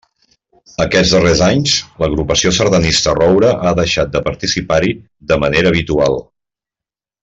[0.85, 4.99] Aquests darrers anys, l'Agrupació Sardanista Roure ha deixat de participar-hi
[5.35, 6.23] de manera habitual.